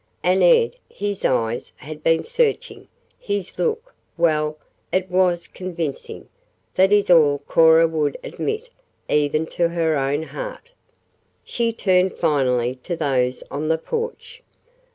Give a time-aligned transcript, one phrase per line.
[0.23, 2.87] And Ed his eyes had been searching,
[3.19, 4.57] his look well,
[4.91, 6.27] it was convincing,
[6.73, 8.71] that is all Cora would admit
[9.09, 10.71] even to her own heart.
[11.43, 14.41] She turned finally to those on the porch.